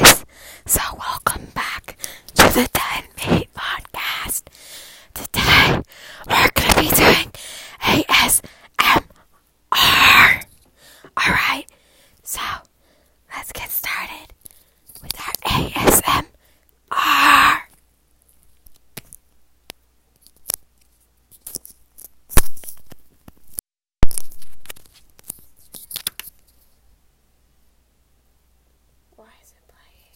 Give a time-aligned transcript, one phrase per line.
[0.00, 0.24] guys.
[0.66, 1.96] So, welcome back
[2.34, 4.42] to the 10 Feet Podcast.
[5.14, 5.82] Today,
[6.28, 7.32] we're going to be doing
[7.82, 9.04] ASMR.
[11.20, 11.70] Alright,
[12.22, 12.40] so
[13.34, 14.32] let's get started
[15.02, 16.24] with our ASMR.
[29.16, 30.12] Why is it playing?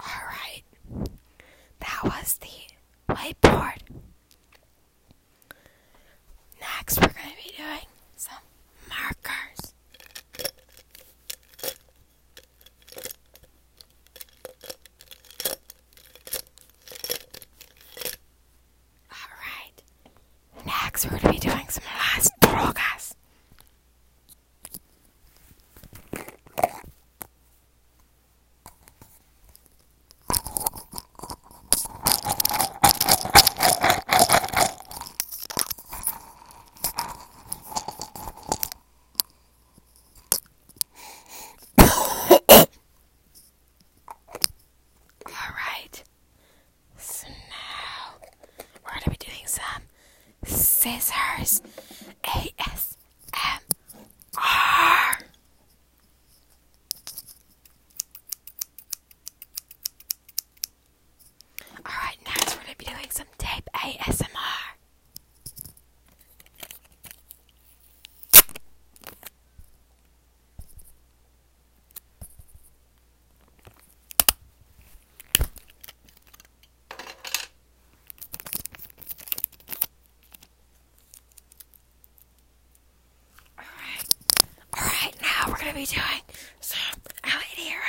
[0.00, 0.64] Alright,
[1.80, 3.78] that was the whiteboard.
[6.60, 7.86] Next, we're going to be doing
[8.16, 8.34] some
[8.88, 9.74] markers.
[19.12, 19.82] Alright,
[21.04, 23.14] next, we're going to be doing some last drogas.
[45.26, 46.04] Alright,
[46.98, 48.14] so now
[48.84, 49.82] we're going to be doing some
[50.44, 51.62] scissors
[52.24, 53.60] ASMR.
[61.84, 64.26] Alright, next we're going to be doing some tape ASMR.
[83.58, 84.14] Alright.
[84.76, 86.22] Alright, now we're gonna be doing
[86.60, 87.80] some LED hero.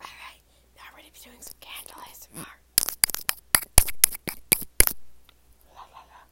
[0.00, 0.42] Alright,
[0.76, 2.46] now we're gonna be doing some candle ASMR.
[5.74, 6.22] La, la, la.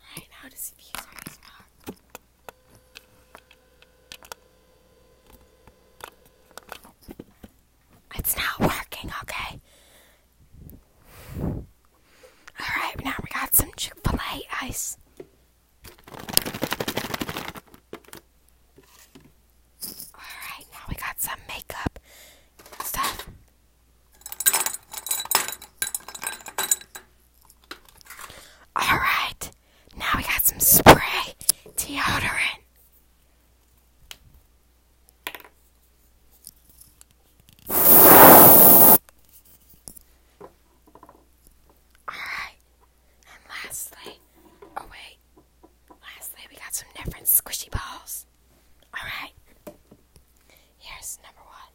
[0.00, 1.94] Alright, now to the ASMR.
[8.14, 9.60] It's not working, okay?
[12.60, 14.96] Alright, now we got some Chick fil A ice.
[20.14, 21.98] Alright, now we got some makeup
[22.82, 23.28] stuff.
[28.76, 29.50] Alright,
[29.96, 31.34] now we got some spray
[32.18, 32.58] deodorant.
[42.08, 42.58] Alright.
[43.26, 44.20] And lastly,
[44.76, 45.18] oh wait.
[46.02, 48.26] Lastly, we got some different squishy balls.
[48.96, 49.32] Alright.
[50.78, 51.72] Here's number one.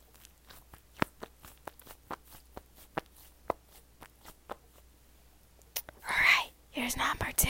[6.05, 7.49] Alright, here's number two.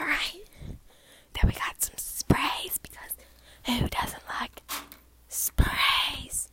[0.00, 0.46] Alright.
[1.34, 3.12] Then we got some sprays because
[3.66, 4.62] who doesn't like
[5.28, 6.48] sprays?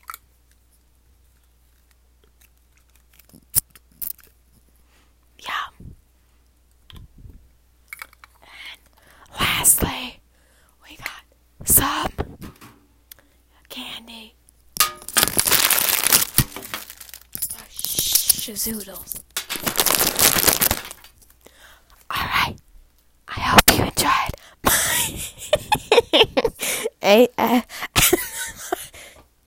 [5.40, 5.70] Yeah.
[8.42, 8.80] And
[9.40, 10.20] lastly,
[10.84, 11.24] we got
[11.66, 12.12] some
[13.70, 14.36] candy.
[14.82, 15.00] Oh,
[17.70, 19.22] Shazoodles.
[27.10, 27.66] 哎哎